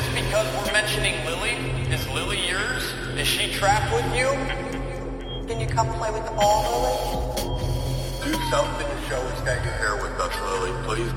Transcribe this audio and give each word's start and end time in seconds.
Just 0.00 0.14
Is 0.16 0.24
because 0.24 0.46
we're 0.56 0.72
mentioning 0.72 1.14
Lily? 1.26 1.50
Is 1.92 2.08
Lily 2.08 2.48
yours? 2.48 2.84
Is 3.18 3.28
she 3.28 3.52
trapped 3.52 3.92
with 3.92 4.16
you? 4.16 4.28
Can 5.46 5.60
you 5.60 5.66
come 5.66 5.92
play 5.98 6.10
with 6.10 6.24
the 6.24 6.30
ball, 6.30 6.64
Lily? 6.80 7.52
Do 8.24 8.32
something 8.48 8.86
to 8.86 9.08
show 9.10 9.20
us 9.20 9.40
that 9.42 9.62
you're 9.62 9.74
here 9.74 9.96
with 10.00 10.18
us, 10.18 10.34
Lily, 10.48 10.72
please. 10.86 11.12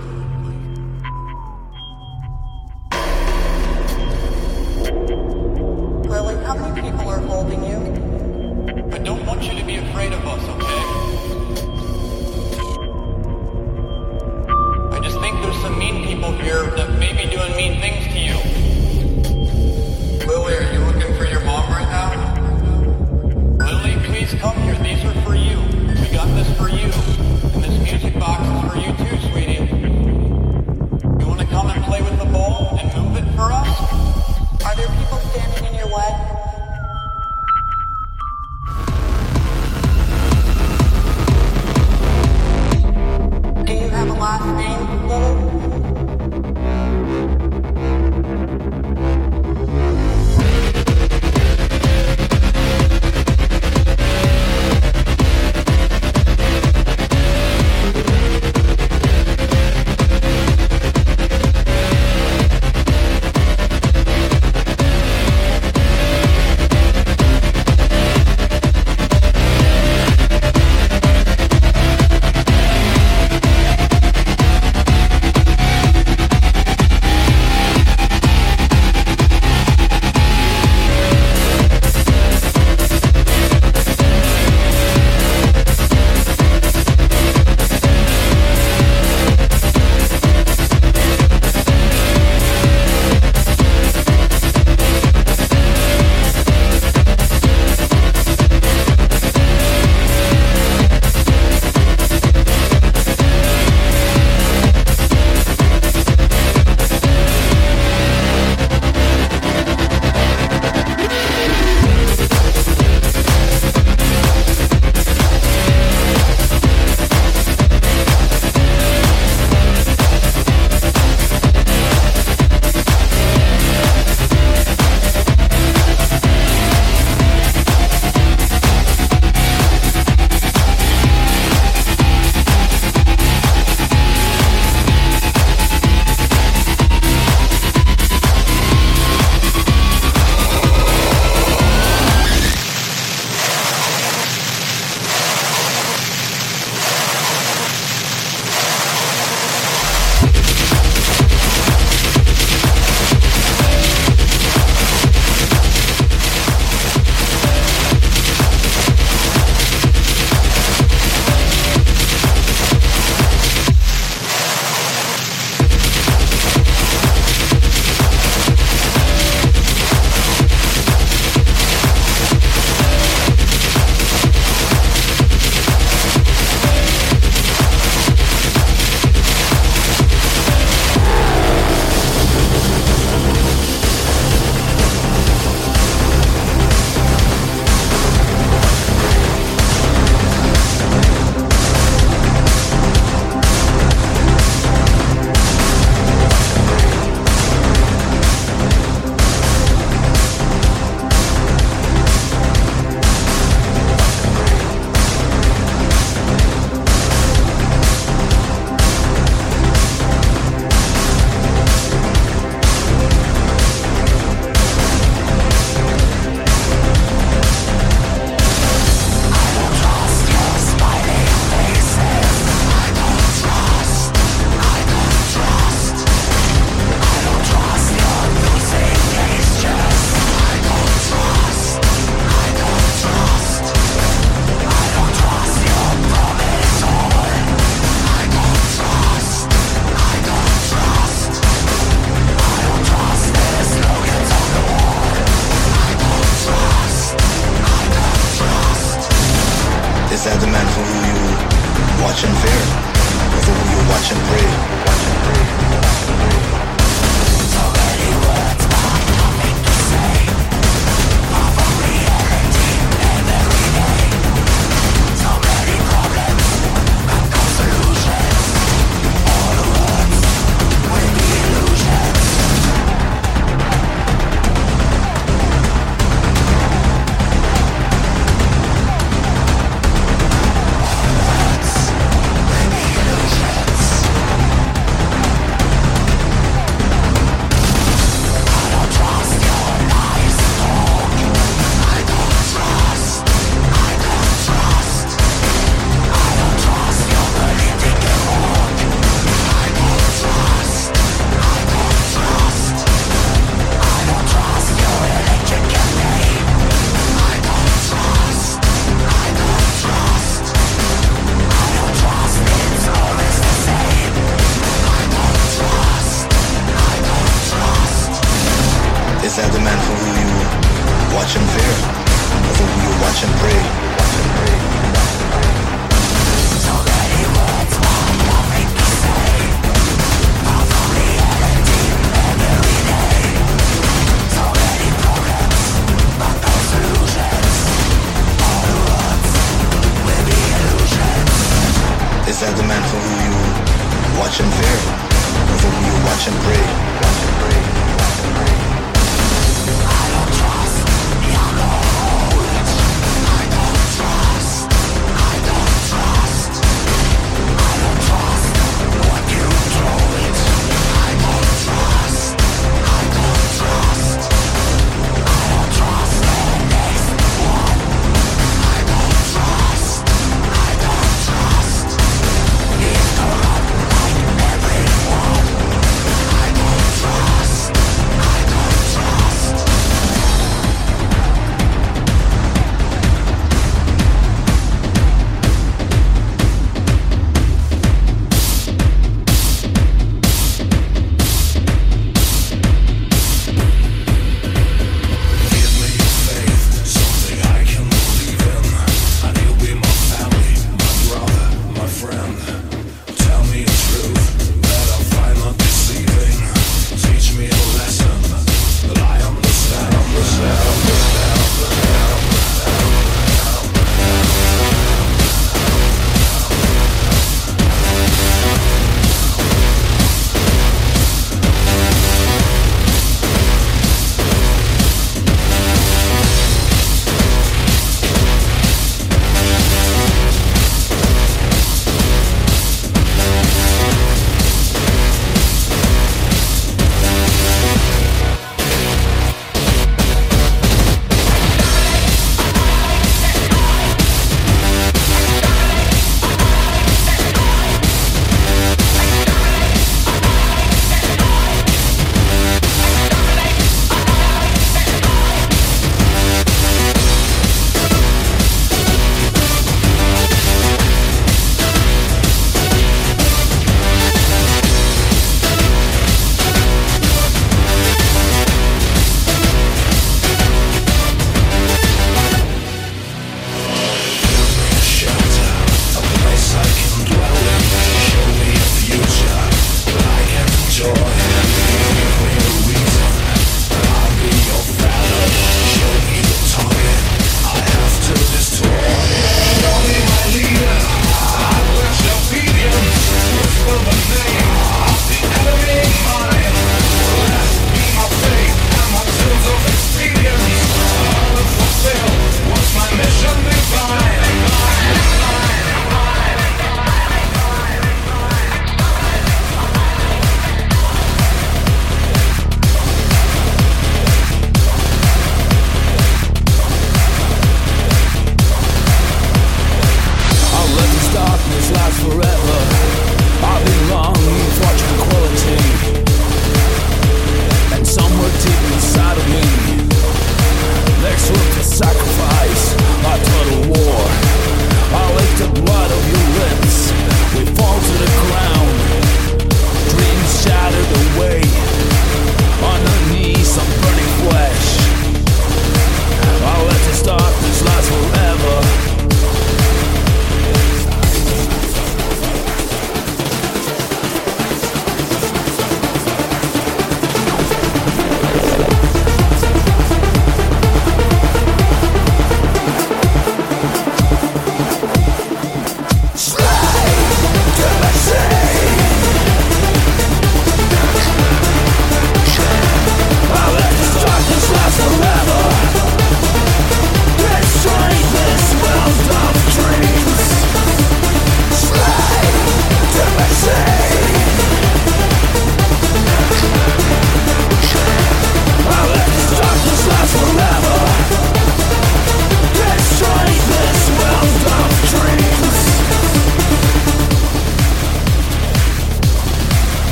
Lily, 6.10 6.36
how 6.44 6.56
many 6.58 6.82
people 6.82 7.08
are 7.08 7.20
holding 7.20 7.64
you? 7.64 8.92
I 8.94 8.98
don't 8.98 9.26
want 9.26 9.44
you 9.44 9.58
to 9.58 9.66
be 9.66 9.78
afraid 9.78 10.12
of 10.12 10.28
us, 10.28 10.44
okay? 10.44 11.03